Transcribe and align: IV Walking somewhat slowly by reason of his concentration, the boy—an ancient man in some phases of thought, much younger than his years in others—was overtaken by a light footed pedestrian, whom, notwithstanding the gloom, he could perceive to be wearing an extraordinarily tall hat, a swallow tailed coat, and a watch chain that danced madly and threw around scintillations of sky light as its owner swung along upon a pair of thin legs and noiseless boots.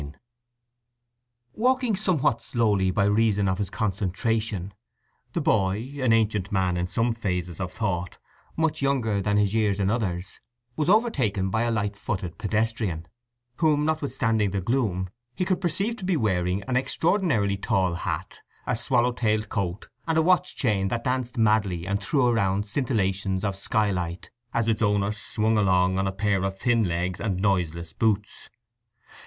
IV 0.01 0.15
Walking 1.53 1.95
somewhat 1.95 2.41
slowly 2.41 2.89
by 2.89 3.03
reason 3.03 3.47
of 3.47 3.59
his 3.59 3.69
concentration, 3.69 4.73
the 5.33 5.41
boy—an 5.41 6.11
ancient 6.11 6.51
man 6.51 6.75
in 6.75 6.87
some 6.87 7.13
phases 7.13 7.59
of 7.59 7.71
thought, 7.71 8.17
much 8.57 8.81
younger 8.81 9.21
than 9.21 9.37
his 9.37 9.53
years 9.53 9.79
in 9.79 9.91
others—was 9.91 10.89
overtaken 10.89 11.51
by 11.51 11.61
a 11.61 11.69
light 11.69 11.95
footed 11.95 12.39
pedestrian, 12.39 13.05
whom, 13.57 13.85
notwithstanding 13.85 14.49
the 14.49 14.59
gloom, 14.59 15.07
he 15.35 15.45
could 15.45 15.61
perceive 15.61 15.95
to 15.97 16.03
be 16.03 16.17
wearing 16.17 16.63
an 16.63 16.75
extraordinarily 16.75 17.55
tall 17.55 17.93
hat, 17.93 18.39
a 18.65 18.75
swallow 18.75 19.11
tailed 19.11 19.49
coat, 19.49 19.87
and 20.07 20.17
a 20.17 20.23
watch 20.23 20.55
chain 20.55 20.87
that 20.87 21.03
danced 21.03 21.37
madly 21.37 21.85
and 21.85 22.01
threw 22.01 22.25
around 22.25 22.63
scintillations 22.63 23.43
of 23.43 23.55
sky 23.55 23.91
light 23.91 24.31
as 24.51 24.67
its 24.67 24.81
owner 24.81 25.11
swung 25.11 25.59
along 25.59 25.93
upon 25.99 26.07
a 26.07 26.11
pair 26.11 26.41
of 26.43 26.57
thin 26.57 26.85
legs 26.85 27.21
and 27.21 27.39
noiseless 27.39 27.93
boots. 27.93 28.49